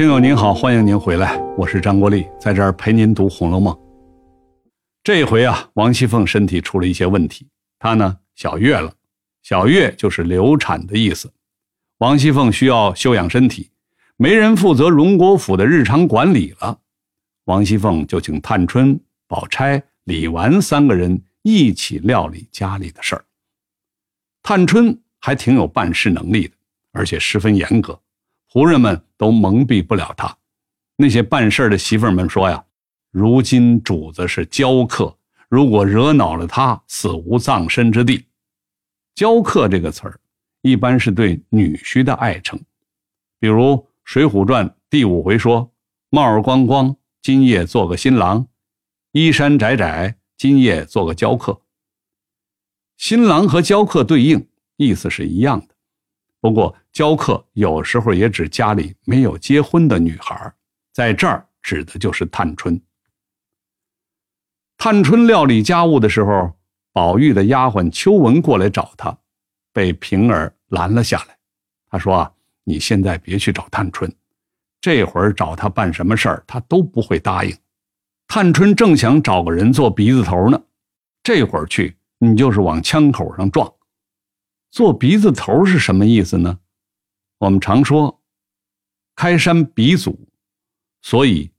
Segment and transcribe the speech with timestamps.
[0.00, 3.74] 听友您好，欢迎您回来，我是张国立，在这儿陪您读《红楼梦》。
[5.04, 7.46] 这回啊，王熙凤身体出了一些问题，
[7.78, 8.90] 她呢小月了，
[9.42, 11.30] 小月就是流产的意思。
[11.98, 13.72] 王熙凤需要休养身体，
[14.16, 16.78] 没人负责荣国府的日常管理了，
[17.44, 18.98] 王熙凤就请探春、
[19.28, 23.22] 宝钗、李纨三个人一起料理家里的事儿。
[24.42, 26.54] 探春还挺有办事能力的，
[26.92, 28.00] 而且十分严格。
[28.52, 30.36] 仆人们都蒙蔽不了他。
[30.96, 32.64] 那些办事的媳妇们说呀
[33.10, 35.16] ：“如今主子是娇客，
[35.48, 38.26] 如果惹恼了他，死无葬身之地。
[39.14, 40.20] ”“娇客”这个词儿，
[40.62, 42.60] 一般是对女婿的爱称。
[43.38, 43.62] 比如
[44.04, 45.72] 《水浒传》第五回说
[46.10, 48.44] ：“帽儿光光，今夜做个新郎；
[49.12, 51.62] 衣衫窄窄，今夜做个娇客。”
[52.98, 55.69] 新郎和娇客对应，意思是一样的。
[56.40, 60.50] 不过，娇客有时候也指家里没有结婚的女孩，
[60.92, 62.80] 在这儿指的就是探春。
[64.78, 66.56] 探春料理家务的时候，
[66.94, 69.14] 宝玉的丫鬟秋纹过来找她，
[69.72, 71.36] 被平儿拦了下来。
[71.90, 72.32] 他说：“啊，
[72.64, 74.10] 你现在别去找探春，
[74.80, 77.54] 这会儿找她办什么事儿，她都不会答应。
[78.28, 80.62] 探春正想找个人做鼻子头呢，
[81.22, 83.70] 这会儿去，你就是往枪口上撞。”
[84.70, 86.58] 做鼻子头是什么意思呢？
[87.38, 88.22] 我们常说
[89.16, 90.28] “开山鼻祖”，
[91.02, 91.50] 所以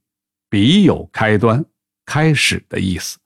[0.48, 1.64] 鼻有开端、
[2.06, 3.18] 开始的意思。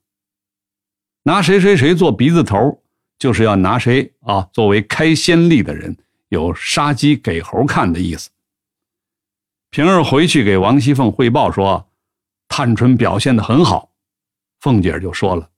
[1.22, 2.82] 拿谁谁谁做鼻子头，
[3.18, 5.96] 就是要拿谁啊作为开先例的人，
[6.28, 8.30] 有杀鸡给猴看的意思。
[9.70, 11.90] 平儿回去给王熙凤汇报说，
[12.48, 13.92] 探春表现的很好。
[14.60, 15.50] 凤姐就说了：“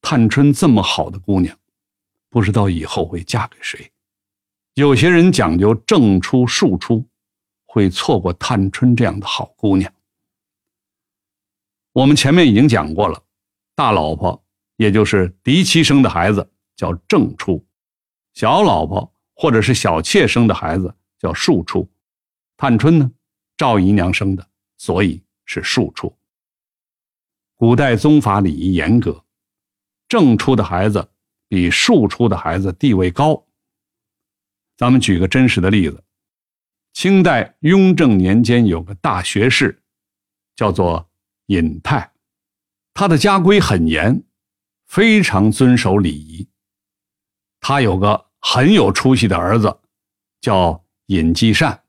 [0.00, 1.58] 探春这么好的姑娘。”
[2.30, 3.90] 不知道以后会嫁给谁？
[4.74, 7.04] 有些人讲究正出庶出，
[7.66, 9.92] 会错过探春这样的好姑娘。
[11.92, 13.20] 我们前面已经讲过了，
[13.74, 14.40] 大老婆
[14.76, 17.66] 也就是嫡妻生的孩子叫正出，
[18.34, 21.90] 小老婆或者是小妾生的孩子叫庶出。
[22.56, 23.10] 探春呢，
[23.56, 26.16] 赵姨娘生的，所以是庶出。
[27.56, 29.24] 古代宗法礼仪严格，
[30.06, 31.08] 正出的孩子。
[31.48, 33.46] 比庶出的孩子地位高。
[34.76, 36.04] 咱们举个真实的例子：
[36.92, 39.82] 清代雍正年间有个大学士，
[40.54, 41.10] 叫做
[41.46, 42.12] 尹泰，
[42.94, 44.22] 他的家规很严，
[44.86, 46.48] 非常遵守礼仪。
[47.60, 49.80] 他有个很有出息的儿子，
[50.40, 51.82] 叫尹继善，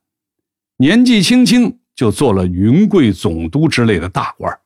[0.78, 4.60] 年纪轻轻就做了云贵总督之类的大官。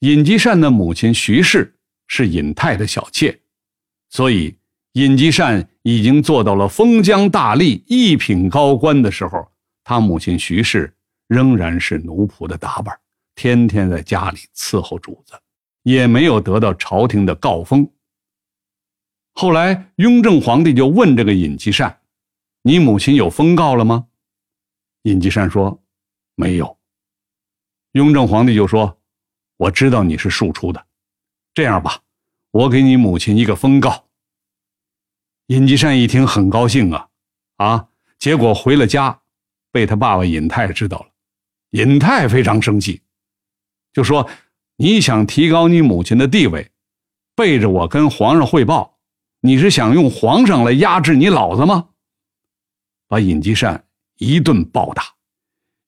[0.00, 1.78] 尹继善的母亲徐氏
[2.08, 3.40] 是尹泰的小妾。
[4.10, 4.58] 所以，
[4.94, 9.48] 尹继善已经做到了封疆大吏、一品高官的时候，
[9.84, 10.92] 他母亲徐氏
[11.28, 12.98] 仍然是奴仆的打扮，
[13.36, 15.34] 天天在家里伺候主子，
[15.84, 17.88] 也没有得到朝廷的诰封。
[19.34, 22.00] 后来，雍正皇帝就问这个尹继善
[22.62, 24.08] ：“你母亲有封诰了吗？”
[25.04, 25.80] 尹继善说
[26.34, 26.76] ：“没有。”
[27.92, 28.98] 雍正皇帝就说
[29.56, 30.84] ：“我知道你是庶出的，
[31.54, 32.00] 这样吧。”
[32.52, 34.06] 我给你母亲一个封告。
[35.46, 37.08] 尹继善一听很高兴啊，
[37.56, 37.88] 啊！
[38.18, 39.20] 结果回了家，
[39.72, 41.06] 被他爸爸尹泰知道了。
[41.70, 43.02] 尹泰非常生气，
[43.92, 44.28] 就说
[44.76, 46.70] ：“你想提高你母亲的地位，
[47.36, 48.98] 背着我跟皇上汇报，
[49.40, 51.90] 你是想用皇上来压制你老子吗？”
[53.06, 53.86] 把尹继善
[54.18, 55.04] 一顿暴打。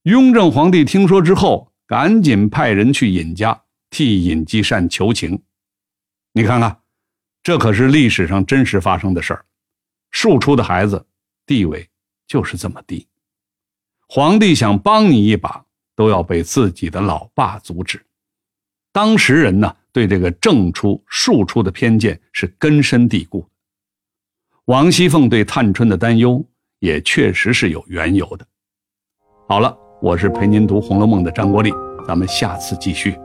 [0.04, 5.42] 雍正皇帝听说之后，赶紧派人去尹家替尹继善求情。
[6.34, 6.80] 你看看，
[7.42, 9.44] 这可是历史上真实发生的事儿。
[10.10, 11.06] 庶出的孩子
[11.46, 11.88] 地位
[12.26, 13.06] 就是这么低，
[14.08, 18.04] 皇帝想帮你一把，都要被自己的老爸阻止。
[18.92, 23.46] 当时人呢，对这个正出、庶出的偏见是根深蒂固。
[24.66, 26.42] 王熙凤对探春的担忧
[26.78, 28.46] 也确实是有缘由的。
[29.48, 31.72] 好了，我是陪您读《红楼梦》的张国立，
[32.06, 33.18] 咱们下次继续。